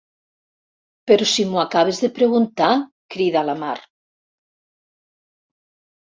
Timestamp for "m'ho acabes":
1.49-1.99